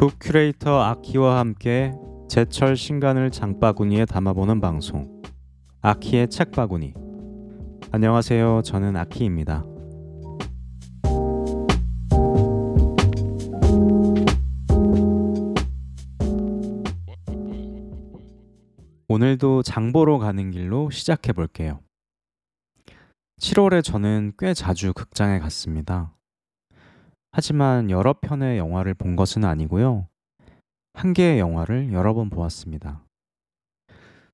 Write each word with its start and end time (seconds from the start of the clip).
북 0.00 0.16
큐레이터 0.18 0.80
아키와 0.80 1.38
함께 1.38 1.92
제철 2.26 2.74
신간을 2.74 3.30
장바구니에 3.30 4.06
담아보는 4.06 4.58
방송. 4.58 5.20
아키의 5.82 6.30
책바구니. 6.30 6.94
안녕하세요. 7.92 8.62
저는 8.64 8.96
아키입니다. 8.96 9.62
오늘도 19.06 19.62
장보러 19.64 20.16
가는 20.16 20.50
길로 20.50 20.88
시작해 20.88 21.34
볼게요. 21.34 21.78
7월에 23.38 23.84
저는 23.84 24.32
꽤 24.38 24.54
자주 24.54 24.94
극장에 24.94 25.40
갔습니다 25.40 26.14
하지만 27.32 27.90
여러 27.90 28.12
편의 28.12 28.58
영화를 28.58 28.94
본 28.94 29.16
것은 29.16 29.44
아니고요. 29.44 30.06
한 30.94 31.12
개의 31.12 31.38
영화를 31.38 31.92
여러 31.92 32.14
번 32.14 32.28
보았습니다. 32.28 33.04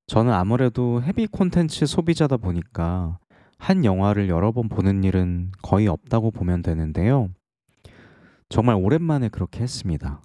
저는 0.06 0.32
아무래도 0.32 1.02
헤비 1.02 1.26
콘텐츠 1.26 1.84
소비자다 1.84 2.36
보니까 2.36 3.18
한 3.58 3.84
영화를 3.84 4.28
여러 4.28 4.52
번 4.52 4.68
보는 4.68 5.04
일은 5.04 5.50
거의 5.62 5.88
없다고 5.88 6.30
보면 6.30 6.62
되는데요. 6.62 7.28
정말 8.48 8.76
오랜만에 8.76 9.28
그렇게 9.28 9.62
했습니다. 9.62 10.22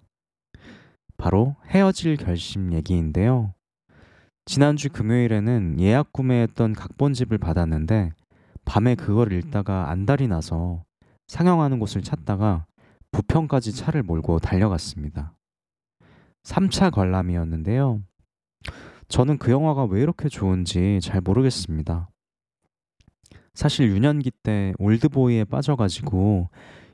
바로 1.17 1.55
헤어질 1.67 2.17
결심 2.17 2.73
얘기인데요. 2.73 3.53
지난주 4.45 4.89
금요일에는 4.89 5.80
예약 5.80 6.13
구매했던 6.13 6.73
각본집을 6.73 7.38
받았는데 7.38 8.11
밤에 8.66 8.95
그걸 8.95 9.33
읽다가 9.33 9.89
안달이 9.89 10.27
나서 10.27 10.83
상영하는 11.31 11.79
곳을 11.79 12.01
찾다가 12.01 12.65
부평까지 13.11 13.71
차를 13.71 14.03
몰고 14.03 14.39
달려갔습니다. 14.39 15.33
3차 16.43 16.91
관람이었는데요. 16.91 18.01
저는 19.07 19.37
그 19.37 19.49
영화가 19.49 19.85
왜 19.85 20.02
이렇게 20.02 20.27
좋은지 20.27 20.99
잘 21.02 21.21
모르겠습니다. 21.21 22.09
사실 23.53 23.87
유년기 23.87 24.31
때 24.43 24.73
올드보이에 24.77 25.45
빠져가지고 25.45 26.49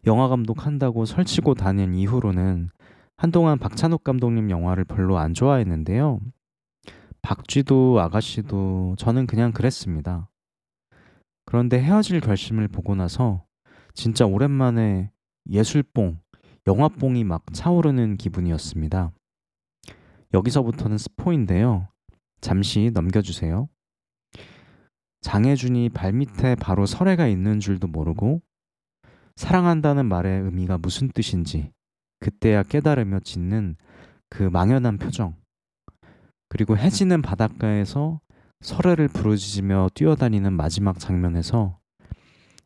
영화 0.06 0.28
감독한다고 0.28 1.06
설치고 1.06 1.56
다닌 1.56 1.96
이후로는 1.96 2.70
한동안 3.18 3.58
박찬욱 3.58 4.04
감독님 4.04 4.52
영화를 4.52 4.84
별로 4.84 5.18
안 5.18 5.34
좋아했는데요. 5.34 6.20
박쥐도 7.24 8.00
아가씨도 8.02 8.98
저는 9.00 9.26
그냥 9.26 9.52
그랬습니다. 9.52 10.30
그런데 11.46 11.82
헤어질 11.82 12.20
결심을 12.20 12.68
보고 12.68 12.94
나서 12.94 13.47
진짜 13.98 14.28
오랜만에 14.28 15.12
예술뽕, 15.50 16.20
영화뽕이 16.68 17.24
막 17.24 17.44
차오르는 17.52 18.18
기분이었습니다. 18.18 19.12
여기서부터는 20.36 21.00
스포인데요. 21.00 21.88
잠시 22.40 22.92
넘겨주세요. 22.94 23.68
장혜준이 25.22 25.90
발밑에 25.90 26.58
바로 26.60 26.86
설애가 26.86 27.26
있는 27.26 27.60
줄도 27.60 27.88
모르고 27.88 28.44
사랑한다는 29.36 30.06
말의 30.06 30.44
의미가 30.44 30.78
무슨 30.78 31.10
뜻인지 31.10 31.72
그때야 32.20 32.62
깨달으며 32.62 33.22
짓는 33.22 33.78
그 34.30 34.44
망연한 34.44 35.00
표정 35.00 35.36
그리고 36.50 36.78
해지는 36.78 37.24
바닷가에서 37.24 38.22
설애를 38.62 39.08
부르짖으며 39.08 39.90
뛰어다니는 39.96 40.54
마지막 40.54 41.00
장면에서 41.00 41.80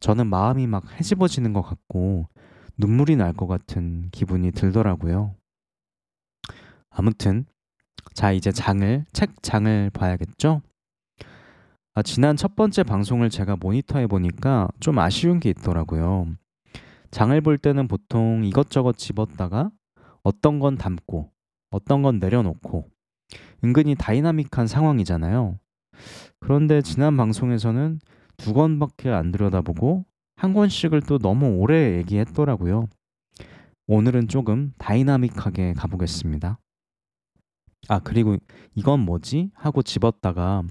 저는 0.02 0.28
마음이 0.28 0.68
막 0.68 0.84
해집어지는 1.00 1.54
것 1.54 1.62
같고 1.62 2.28
눈물이 2.78 3.16
날 3.16 3.34
것 3.34 3.48
같은 3.48 4.10
기분이 4.12 4.52
들더라고요. 4.52 5.36
아무튼 6.90 7.46
자 8.14 8.32
이제 8.34 8.52
장을 8.52 9.06
책 9.14 9.42
장을 9.42 9.90
봐야겠죠? 9.92 10.62
아, 11.94 12.02
지난 12.02 12.36
첫 12.36 12.56
번째 12.56 12.84
방송을 12.84 13.30
제가 13.30 13.58
모니터해 13.58 14.08
보니까 14.08 14.68
좀 14.80 14.98
아쉬운 15.00 15.40
게 15.40 15.50
있더라고요. 15.50 16.28
장을 17.12 17.40
볼 17.42 17.58
때는 17.58 17.88
보통 17.88 18.44
이것저것 18.46 18.98
집었다가 18.98 19.72
어떤 20.24 20.60
건 20.60 20.78
담고 20.78 21.30
어떤 21.70 22.02
건 22.02 22.20
내려놓고 22.20 22.90
은근히 23.64 23.96
다이나믹한 23.96 24.68
상황이잖아요. 24.68 25.60
그런데 26.40 26.82
지난 26.82 27.16
방송에서는 27.18 28.00
두 28.42 28.54
권밖에 28.54 29.10
안 29.10 29.32
들여다보고 29.32 30.06
한 30.36 30.54
권씩을 30.54 31.02
또 31.02 31.20
너무 31.20 31.58
오래 31.58 31.98
얘기했더라고요. 31.98 32.88
오늘은 33.88 34.28
조금 34.30 34.74
다이나믹하게 34.80 35.74
가보겠습니다. 35.74 36.60
아, 37.88 38.00
그리고 38.00 38.38
이건 38.76 39.02
뭐지? 39.02 39.52
하고 39.54 39.84
집었다가 39.84 40.64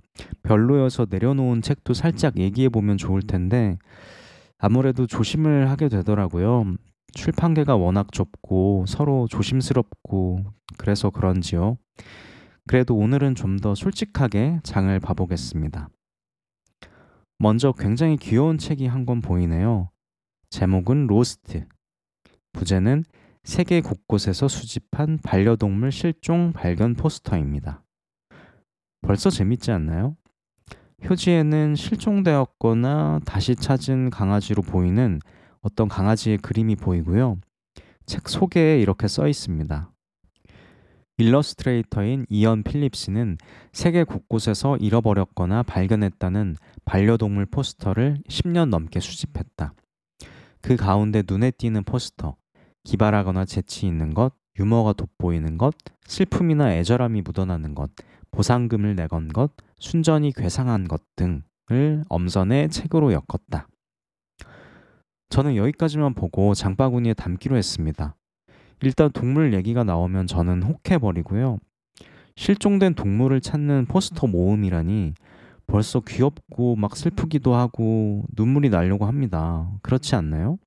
별로여서 0.42 1.06
내려놓은 1.10 1.62
책도 1.62 1.94
살짝 1.94 2.38
얘기해보면 2.38 2.96
좋을 2.96 3.22
텐데 3.22 3.78
아무래도 4.58 5.06
조심을 5.06 5.70
하게 5.70 5.88
되더라고요. 5.88 6.74
출판계가 7.14 7.76
워낙 7.76 8.12
좁고 8.12 8.84
서로 8.86 9.26
조심스럽고 9.28 10.44
그래서 10.76 11.10
그런지요. 11.10 11.76
그래도 12.66 12.96
오늘은 12.96 13.34
좀 13.34 13.58
더 13.60 13.74
솔직하게 13.74 14.60
장을 14.62 14.98
봐보겠습니다. 15.00 15.88
먼저 17.42 17.72
굉장히 17.72 18.18
귀여운 18.18 18.58
책이 18.58 18.86
한 18.86 19.06
권 19.06 19.22
보이네요. 19.22 19.88
제목은 20.50 21.06
로스트. 21.06 21.66
부제는 22.52 23.04
세계 23.44 23.80
곳곳에서 23.80 24.46
수집한 24.46 25.18
반려동물 25.22 25.90
실종 25.90 26.52
발견 26.52 26.94
포스터입니다. 26.94 27.82
벌써 29.00 29.30
재밌지 29.30 29.70
않나요? 29.70 30.16
표지에는 31.02 31.76
실종되었거나 31.76 33.20
다시 33.24 33.56
찾은 33.56 34.10
강아지로 34.10 34.60
보이는 34.60 35.18
어떤 35.62 35.88
강아지의 35.88 36.36
그림이 36.38 36.76
보이고요. 36.76 37.38
책 38.04 38.28
속에 38.28 38.78
이렇게 38.82 39.08
써 39.08 39.26
있습니다. 39.26 39.90
일러스트레이터인 41.20 42.24
이언 42.30 42.62
필립스는 42.62 43.36
세계 43.72 44.04
곳곳에서 44.04 44.78
잃어버렸거나 44.78 45.62
발견했다는 45.64 46.56
반려동물 46.86 47.44
포스터를 47.44 48.16
10년 48.26 48.70
넘게 48.70 49.00
수집했다. 49.00 49.74
그 50.62 50.76
가운데 50.76 51.22
눈에 51.28 51.50
띄는 51.50 51.84
포스터, 51.84 52.36
기발하거나 52.84 53.44
재치 53.44 53.86
있는 53.86 54.14
것, 54.14 54.32
유머가 54.58 54.94
돋보이는 54.94 55.58
것, 55.58 55.74
슬픔이나 56.06 56.74
애절함이 56.74 57.20
묻어나는 57.20 57.74
것, 57.74 57.90
보상금을 58.30 58.96
내건 58.96 59.28
것, 59.28 59.52
순전히 59.78 60.32
괴상한 60.32 60.88
것 60.88 61.02
등을 61.16 62.04
엄선해 62.08 62.68
책으로 62.68 63.12
엮었다. 63.12 63.68
저는 65.28 65.56
여기까지만 65.56 66.14
보고 66.14 66.54
장바구니에 66.54 67.14
담기로 67.14 67.56
했습니다. 67.56 68.16
일단 68.82 69.10
동물 69.10 69.52
얘기가 69.54 69.84
나오면 69.84 70.26
저는 70.26 70.62
혹해버리고요. 70.62 71.58
실종된 72.36 72.94
동물을 72.94 73.40
찾는 73.40 73.86
포스터 73.86 74.26
모음이라니 74.26 75.14
벌써 75.66 76.00
귀엽고 76.00 76.76
막 76.76 76.96
슬프기도 76.96 77.54
하고 77.54 78.24
눈물이 78.36 78.70
나려고 78.70 79.06
합니다. 79.06 79.70
그렇지 79.82 80.14
않나요? 80.14 80.58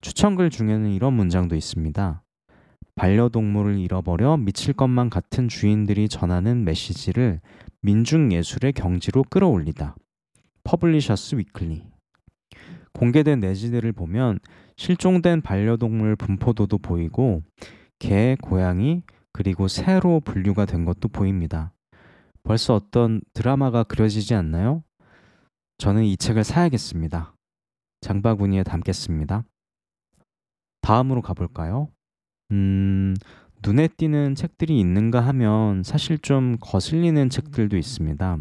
추천글 0.00 0.50
중에는 0.50 0.90
이런 0.90 1.14
문장도 1.14 1.54
있습니다. 1.54 2.22
반려동물을 2.94 3.78
잃어버려 3.78 4.36
미칠 4.36 4.74
것만 4.74 5.08
같은 5.08 5.48
주인들이 5.48 6.08
전하는 6.08 6.64
메시지를 6.64 7.40
민중예술의 7.80 8.72
경지로 8.74 9.24
끌어올리다. 9.30 9.96
Publishers 10.64 11.36
Weekly. 11.36 11.91
공개된 12.94 13.40
내지들을 13.40 13.92
보면 13.92 14.38
실종된 14.76 15.40
반려동물 15.42 16.16
분포도도 16.16 16.78
보이고 16.78 17.42
개, 17.98 18.36
고양이, 18.40 19.02
그리고 19.32 19.68
새로 19.68 20.20
분류가 20.20 20.66
된 20.66 20.84
것도 20.84 21.08
보입니다. 21.08 21.72
벌써 22.42 22.74
어떤 22.74 23.20
드라마가 23.32 23.84
그려지지 23.84 24.34
않나요? 24.34 24.82
저는 25.78 26.04
이 26.04 26.16
책을 26.16 26.44
사야겠습니다. 26.44 27.34
장바구니에 28.00 28.64
담겠습니다. 28.64 29.44
다음으로 30.80 31.22
가볼까요? 31.22 31.88
음, 32.50 33.14
눈에 33.64 33.88
띄는 33.88 34.34
책들이 34.34 34.78
있는가 34.80 35.20
하면 35.20 35.82
사실 35.84 36.18
좀 36.18 36.56
거슬리는 36.60 37.30
책들도 37.30 37.76
있습니다. 37.76 38.38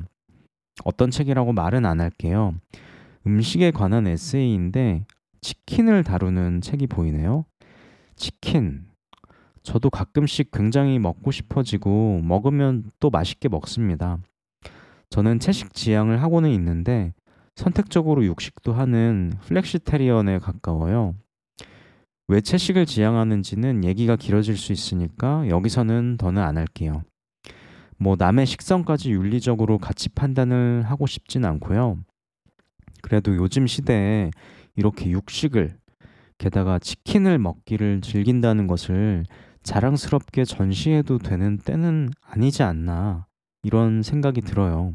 어떤 0.84 1.12
책이라고 1.12 1.54
말은 1.54 1.86
안 1.86 2.02
할게요. 2.02 2.56
음식에 3.26 3.72
관한 3.72 4.08
에세이인데 4.08 5.06
치킨을 5.42 6.04
다루는 6.04 6.62
책이 6.62 6.88
보이네요. 6.88 7.46
치킨. 8.16 8.86
저도 9.64 9.90
가끔씩 9.90 10.52
굉장히 10.52 10.98
먹고 11.00 11.32
싶어지고 11.32 12.22
먹으면 12.24 12.92
또 13.00 13.10
맛있게 13.10 13.48
먹습니다. 13.48 14.18
저는 15.10 15.40
채식 15.40 15.74
지향을 15.74 16.22
하고는 16.22 16.50
있는데 16.52 17.14
선택적으로 17.56 18.26
육식도 18.26 18.74
하는 18.74 19.34
플렉시테리언에 19.42 20.40
가까워요. 20.40 21.16
왜 22.28 22.40
채식을 22.40 22.86
지향하는지는 22.86 23.84
얘기가 23.84 24.16
길어질 24.16 24.56
수 24.56 24.72
있으니까 24.72 25.48
여기서는 25.50 26.16
더는 26.18 26.42
안 26.42 26.58
할게요. 26.58 27.04
뭐 27.98 28.16
남의 28.18 28.46
식성까지 28.46 29.12
윤리적으로 29.12 29.78
가치 29.78 30.10
판단을 30.10 30.84
하고 30.84 31.06
싶진 31.06 31.46
않고요. 31.46 32.00
그래도 33.02 33.36
요즘 33.36 33.68
시대에 33.68 34.32
이렇게 34.76 35.10
육식을 35.10 35.78
게다가 36.38 36.80
치킨을 36.80 37.38
먹기를 37.38 38.02
즐긴다는 38.02 38.68
것을 38.68 39.26
자랑스럽게 39.64 40.44
전시해도 40.44 41.20
되는 41.20 41.58
때는 41.58 42.10
아니지 42.22 42.64
않나 42.64 43.28
이런 43.64 44.02
생각이 44.02 44.42
들어요. 44.42 44.94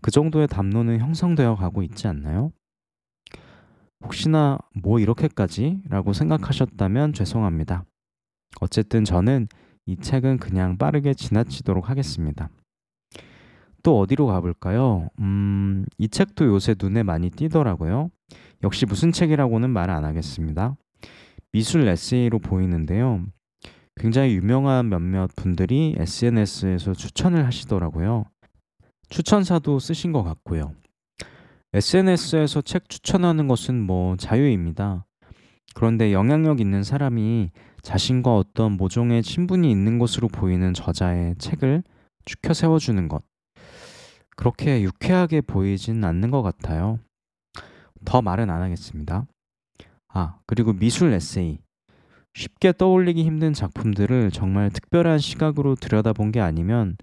그 0.00 0.10
정도의 0.10 0.48
담론은 0.48 1.00
형성되어 1.00 1.56
가고 1.56 1.82
있지 1.82 2.06
않나요? 2.06 2.52
혹시나 4.02 4.58
뭐 4.74 5.00
이렇게까지? 5.00 5.82
라고 5.88 6.12
생각하셨다면 6.12 7.12
죄송합니다. 7.12 7.84
어쨌든 8.60 9.04
저는 9.04 9.48
이 9.86 9.96
책은 9.96 10.38
그냥 10.38 10.78
빠르게 10.78 11.14
지나치도록 11.14 11.90
하겠습니다. 11.90 12.48
또 13.88 14.00
어디로 14.00 14.26
가볼까요? 14.26 15.08
음, 15.18 15.86
이 15.96 16.08
책도 16.08 16.44
요새 16.44 16.74
눈에 16.78 17.02
많이 17.02 17.30
띄더라고요. 17.30 18.10
역시 18.62 18.84
무슨 18.84 19.12
책이라고는 19.12 19.70
말 19.70 19.88
안 19.88 20.04
하겠습니다. 20.04 20.76
미술 21.52 21.88
에세이로 21.88 22.38
보이는데요. 22.38 23.24
굉장히 23.96 24.34
유명한 24.34 24.90
몇몇 24.90 25.30
분들이 25.34 25.94
SNS에서 25.96 26.92
추천을 26.92 27.46
하시더라고요. 27.46 28.26
추천사도 29.08 29.78
쓰신 29.78 30.12
것 30.12 30.22
같고요. 30.22 30.74
SNS에서 31.72 32.60
책 32.60 32.90
추천하는 32.90 33.48
것은 33.48 33.80
뭐 33.80 34.16
자유입니다. 34.16 35.06
그런데 35.74 36.12
영향력 36.12 36.60
있는 36.60 36.82
사람이 36.82 37.52
자신과 37.80 38.36
어떤 38.36 38.72
모종의 38.72 39.22
친분이 39.22 39.70
있는 39.70 39.98
것으로 39.98 40.28
보이는 40.28 40.74
저자의 40.74 41.36
책을 41.38 41.82
추켜 42.26 42.52
세워주는 42.52 43.08
것. 43.08 43.22
그렇게 44.38 44.82
유쾌하게 44.82 45.40
보이진 45.40 46.04
않는 46.04 46.30
것 46.30 46.42
같아요. 46.42 47.00
더 48.04 48.22
말은 48.22 48.48
안 48.50 48.62
하겠습니다. 48.62 49.26
아, 50.06 50.38
그리고 50.46 50.72
미술 50.72 51.12
에세이. 51.12 51.58
쉽게 52.34 52.72
떠올리기 52.72 53.24
힘든 53.24 53.52
작품들을 53.52 54.30
정말 54.30 54.70
특별한 54.70 55.18
시각으로 55.18 55.74
들여다본 55.74 56.30
게 56.30 56.38
아니면 56.38 56.96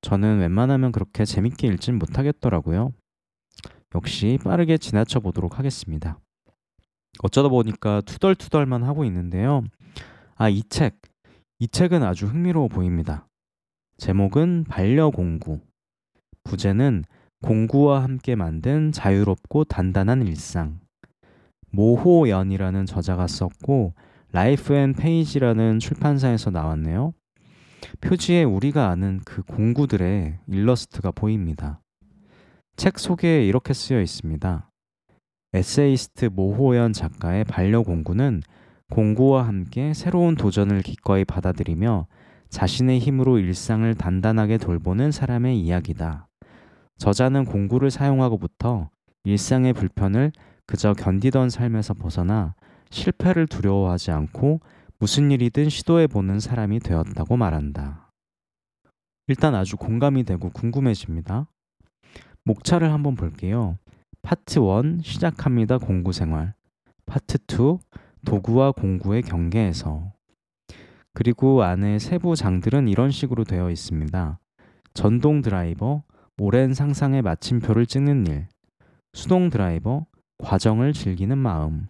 저는 0.00 0.38
웬만하면 0.38 0.90
그렇게 0.90 1.26
재밌게 1.26 1.66
읽진 1.66 1.98
못하겠더라고요. 1.98 2.94
역시 3.94 4.38
빠르게 4.42 4.78
지나쳐 4.78 5.20
보도록 5.20 5.58
하겠습니다. 5.58 6.18
어쩌다 7.22 7.50
보니까 7.50 8.00
투덜투덜만 8.00 8.82
하고 8.82 9.04
있는데요. 9.04 9.62
아, 10.36 10.48
이 10.48 10.62
책. 10.62 10.98
이 11.58 11.68
책은 11.68 12.02
아주 12.02 12.24
흥미로워 12.26 12.68
보입니다. 12.68 13.28
제목은 13.98 14.64
반려공구. 14.70 15.67
부제는 16.48 17.04
공구와 17.42 18.02
함께 18.02 18.34
만든 18.34 18.90
자유롭고 18.90 19.64
단단한 19.64 20.26
일상. 20.26 20.80
모호연이라는 21.70 22.86
저자가 22.86 23.26
썼고 23.26 23.94
라이프 24.32 24.74
앤 24.74 24.94
페이지라는 24.94 25.78
출판사에서 25.78 26.50
나왔네요. 26.50 27.12
표지에 28.00 28.44
우리가 28.44 28.88
아는 28.88 29.20
그 29.24 29.42
공구들의 29.42 30.38
일러스트가 30.48 31.12
보입니다. 31.12 31.80
책 32.76 32.98
소개에 32.98 33.46
이렇게 33.46 33.74
쓰여 33.74 34.00
있습니다. 34.00 34.70
에세이스트 35.52 36.26
모호연 36.26 36.92
작가의 36.92 37.44
반려공구는 37.44 38.42
공구와 38.90 39.46
함께 39.46 39.92
새로운 39.92 40.34
도전을 40.34 40.82
기꺼이 40.82 41.24
받아들이며 41.24 42.06
자신의 42.48 43.00
힘으로 43.00 43.38
일상을 43.38 43.94
단단하게 43.94 44.56
돌보는 44.56 45.12
사람의 45.12 45.60
이야기다. 45.60 46.27
저자는 46.98 47.44
공구를 47.44 47.90
사용하고부터 47.90 48.90
일상의 49.24 49.72
불편을 49.72 50.32
그저 50.66 50.92
견디던 50.92 51.48
삶에서 51.50 51.94
벗어나 51.94 52.54
실패를 52.90 53.46
두려워하지 53.46 54.10
않고 54.10 54.60
무슨 54.98 55.30
일이든 55.30 55.68
시도해보는 55.68 56.40
사람이 56.40 56.80
되었다고 56.80 57.36
말한다. 57.36 58.12
일단 59.28 59.54
아주 59.54 59.76
공감이 59.76 60.24
되고 60.24 60.50
궁금해집니다. 60.50 61.46
목차를 62.44 62.92
한번 62.92 63.14
볼게요. 63.14 63.78
파트 64.22 64.58
1 64.58 65.00
시작합니다. 65.02 65.78
공구 65.78 66.12
생활. 66.12 66.54
파트 67.06 67.38
2 67.46 67.78
도구와 68.24 68.72
공구의 68.72 69.22
경계에서. 69.22 70.12
그리고 71.14 71.62
안에 71.62 71.98
세부 71.98 72.34
장들은 72.36 72.88
이런 72.88 73.10
식으로 73.10 73.44
되어 73.44 73.70
있습니다. 73.70 74.38
전동 74.94 75.42
드라이버, 75.42 76.02
오랜 76.40 76.72
상상의 76.72 77.22
마침표를 77.22 77.86
찍는 77.86 78.28
일, 78.28 78.46
수동 79.12 79.50
드라이버, 79.50 80.06
과정을 80.38 80.92
즐기는 80.92 81.36
마음, 81.36 81.88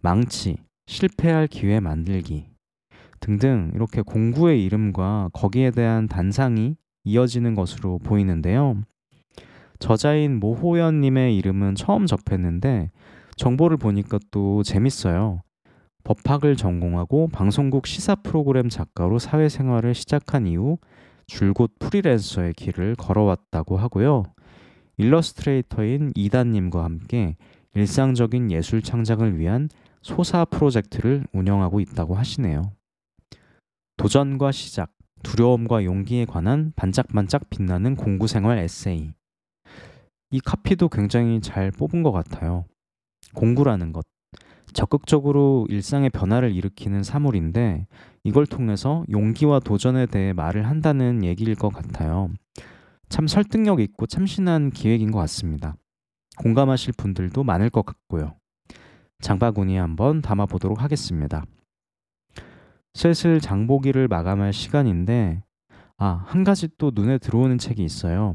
망치, 0.00 0.56
실패할 0.86 1.46
기회 1.46 1.78
만들기 1.78 2.46
등등 3.20 3.70
이렇게 3.74 4.00
공구의 4.00 4.64
이름과 4.64 5.28
거기에 5.34 5.72
대한 5.72 6.08
단상이 6.08 6.76
이어지는 7.04 7.54
것으로 7.54 7.98
보이는데요. 7.98 8.80
저자인 9.78 10.40
모호연님의 10.40 11.36
이름은 11.36 11.74
처음 11.74 12.06
접했는데 12.06 12.90
정보를 13.36 13.76
보니까 13.76 14.18
또 14.30 14.62
재밌어요. 14.62 15.42
법학을 16.02 16.56
전공하고 16.56 17.28
방송국 17.28 17.86
시사 17.86 18.14
프로그램 18.14 18.70
작가로 18.70 19.18
사회생활을 19.18 19.92
시작한 19.92 20.46
이후 20.46 20.78
줄곧 21.26 21.72
프리랜서의 21.78 22.54
길을 22.54 22.94
걸어왔다고 22.96 23.76
하고요. 23.76 24.24
일러스트레이터인 24.96 26.12
이단님과 26.14 26.82
함께 26.84 27.36
일상적인 27.74 28.50
예술 28.50 28.80
창작을 28.82 29.38
위한 29.38 29.68
소사 30.02 30.44
프로젝트를 30.44 31.26
운영하고 31.32 31.80
있다고 31.80 32.14
하시네요. 32.14 32.72
도전과 33.96 34.52
시작, 34.52 34.92
두려움과 35.22 35.84
용기에 35.84 36.24
관한 36.24 36.72
반짝반짝 36.76 37.50
빛나는 37.50 37.96
공구 37.96 38.26
생활 38.26 38.58
에세이. 38.58 39.12
이 40.30 40.40
카피도 40.40 40.88
굉장히 40.88 41.40
잘 41.40 41.70
뽑은 41.70 42.02
것 42.02 42.12
같아요. 42.12 42.64
공구라는 43.34 43.92
것. 43.92 44.06
적극적으로 44.72 45.66
일상의 45.70 46.10
변화를 46.10 46.54
일으키는 46.54 47.02
사물인데 47.02 47.86
이걸 48.26 48.44
통해서 48.44 49.04
용기와 49.08 49.60
도전에 49.60 50.06
대해 50.06 50.32
말을 50.32 50.66
한다는 50.66 51.22
얘기일 51.22 51.54
것 51.54 51.68
같아요. 51.68 52.28
참 53.08 53.28
설득력 53.28 53.78
있고 53.78 54.06
참신한 54.06 54.70
기획인 54.70 55.12
것 55.12 55.20
같습니다. 55.20 55.76
공감하실 56.38 56.94
분들도 56.96 57.44
많을 57.44 57.70
것 57.70 57.86
같고요. 57.86 58.34
장바구니에 59.20 59.78
한번 59.78 60.22
담아보도록 60.22 60.82
하겠습니다. 60.82 61.44
슬슬 62.94 63.40
장보기를 63.40 64.08
마감할 64.08 64.52
시간인데, 64.52 65.44
아, 65.96 66.24
한 66.26 66.42
가지 66.42 66.66
또 66.78 66.90
눈에 66.92 67.18
들어오는 67.18 67.58
책이 67.58 67.84
있어요. 67.84 68.34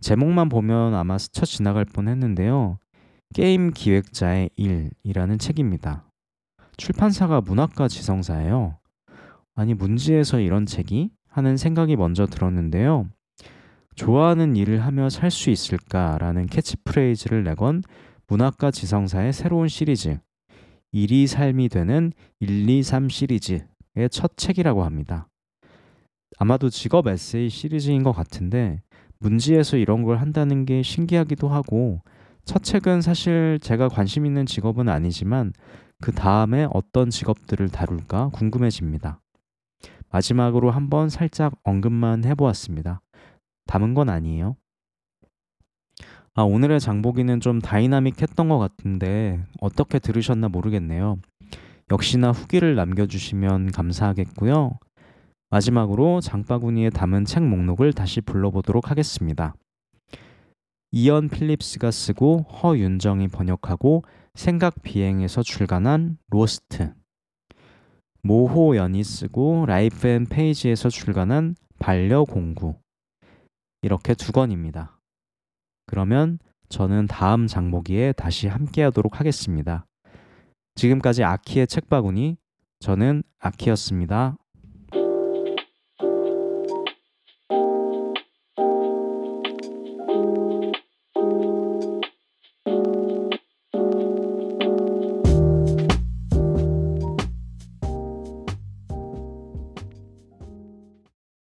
제목만 0.00 0.48
보면 0.48 0.92
아마 0.92 1.18
스쳐 1.18 1.46
지나갈 1.46 1.84
뻔 1.84 2.08
했는데요. 2.08 2.78
게임 3.32 3.70
기획자의 3.70 4.50
일이라는 4.56 5.38
책입니다. 5.38 6.04
출판사가 6.76 7.42
문학과 7.42 7.86
지성사예요. 7.86 8.76
아니, 9.54 9.74
문지에서 9.74 10.40
이런 10.40 10.66
책이? 10.66 11.10
하는 11.28 11.56
생각이 11.56 11.96
먼저 11.96 12.26
들었는데요. 12.26 13.08
좋아하는 13.94 14.56
일을 14.56 14.84
하며 14.84 15.08
살 15.08 15.30
수 15.30 15.50
있을까라는 15.50 16.46
캐치프레이즈를 16.46 17.44
내건 17.44 17.82
문학과 18.26 18.70
지성사의 18.70 19.32
새로운 19.32 19.68
시리즈, 19.68 20.18
일이 20.92 21.26
삶이 21.26 21.68
되는 21.68 22.12
1, 22.40 22.68
2, 22.68 22.82
3 22.82 23.08
시리즈의 23.08 23.66
첫 24.10 24.36
책이라고 24.36 24.84
합니다. 24.84 25.28
아마도 26.38 26.70
직업 26.70 27.06
에세이 27.06 27.48
시리즈인 27.48 28.02
것 28.02 28.12
같은데, 28.12 28.80
문지에서 29.20 29.76
이런 29.76 30.02
걸 30.02 30.18
한다는 30.18 30.64
게 30.64 30.82
신기하기도 30.82 31.48
하고, 31.48 32.00
첫 32.44 32.62
책은 32.62 33.00
사실 33.02 33.58
제가 33.62 33.88
관심 33.88 34.26
있는 34.26 34.46
직업은 34.46 34.88
아니지만 34.88 35.52
그 36.02 36.12
다음에 36.12 36.66
어떤 36.72 37.10
직업들을 37.10 37.68
다룰까 37.70 38.28
궁금해집니다. 38.32 39.20
마지막으로 40.14 40.70
한번 40.70 41.08
살짝 41.08 41.58
언급만 41.64 42.24
해보았습니다. 42.24 43.00
담은 43.66 43.94
건 43.94 44.08
아니에요. 44.08 44.56
아, 46.34 46.42
오늘의 46.42 46.78
장보기는 46.78 47.40
좀 47.40 47.60
다이나믹했던 47.60 48.48
것 48.48 48.58
같은데 48.58 49.44
어떻게 49.60 49.98
들으셨나 49.98 50.48
모르겠네요. 50.48 51.16
역시나 51.90 52.30
후기를 52.30 52.76
남겨주시면 52.76 53.72
감사하겠고요. 53.72 54.78
마지막으로 55.50 56.20
장바구니에 56.20 56.90
담은 56.90 57.24
책 57.24 57.42
목록을 57.42 57.92
다시 57.92 58.20
불러보도록 58.20 58.92
하겠습니다. 58.92 59.56
이언 60.92 61.28
필립스가 61.28 61.90
쓰고 61.90 62.42
허윤정이 62.62 63.28
번역하고 63.28 64.04
생각 64.34 64.80
비행에서 64.82 65.42
출간한 65.42 66.18
로스트 66.28 66.94
모호연이 68.26 69.04
쓰고 69.04 69.66
라이프 69.66 70.08
앤 70.08 70.24
페이지에서 70.24 70.88
출간한 70.88 71.56
반려공구. 71.78 72.74
이렇게 73.82 74.14
두 74.14 74.32
권입니다. 74.32 74.98
그러면 75.84 76.38
저는 76.70 77.06
다음 77.06 77.46
장보기에 77.46 78.12
다시 78.12 78.48
함께 78.48 78.82
하도록 78.84 79.20
하겠습니다. 79.20 79.84
지금까지 80.74 81.22
아키의 81.22 81.66
책바구니, 81.66 82.38
저는 82.80 83.24
아키였습니다. 83.40 84.38